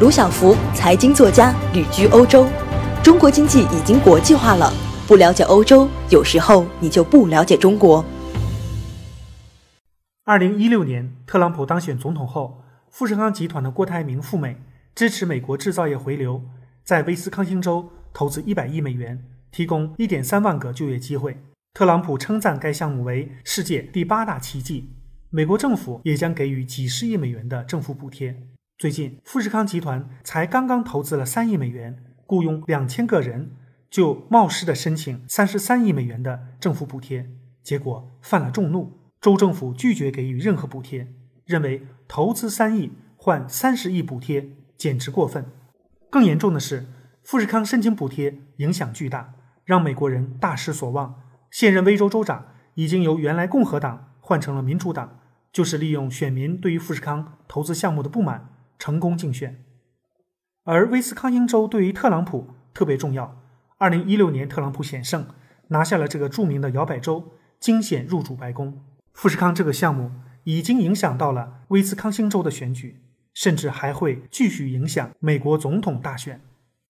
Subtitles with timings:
[0.00, 2.48] 卢晓福，财经作家，旅居欧洲。
[3.00, 4.72] 中国经济已经国际化了，
[5.06, 8.04] 不了解欧洲，有时候你就不了解中国。
[10.24, 14.56] 二零一六年，特朗普当选总统后，富士康集团的郭台铭赴美
[14.96, 16.42] 支持美国制造业回流，
[16.82, 21.38] 在威斯康星州投资一百亿美元，提供一点三万个就业机会。
[21.72, 24.90] 特朗普称赞该项目为世界第八大奇迹。
[25.30, 28.36] 美国政府也将给予几十亿美元的政府补贴。
[28.76, 33.52] 最近，富士康集团才刚刚投资了三亿美元，雇佣两千个人，
[33.88, 37.30] 就冒失的申请三十三亿美元的政府补贴，
[37.62, 38.98] 结果犯了众怒。
[39.20, 41.06] 州政府拒绝给予任何补贴，
[41.46, 45.46] 认为投资三亿换三十亿补贴简直过分。
[46.10, 46.84] 更严重的是，
[47.22, 49.34] 富士康申请补贴影响巨大，
[49.64, 51.22] 让美国人大失所望。
[51.52, 55.20] 现任威州州长已经由原来共和党换成了民主党，
[55.52, 58.50] 就是利用选民对于富士康投资项目的不满。
[58.78, 59.64] 成功竞选，
[60.64, 63.40] 而威斯康星州对于特朗普特别重要。
[63.78, 65.26] 二零一六年，特朗普险胜，
[65.68, 68.82] 拿下了这个著名的摇摆州，惊险入主白宫。
[69.12, 70.10] 富士康这个项目
[70.44, 73.00] 已经影响到了威斯康星州的选举，
[73.32, 76.40] 甚至还会继续影响美国总统大选。